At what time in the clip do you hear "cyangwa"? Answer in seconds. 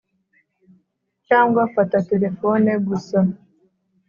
1.27-1.61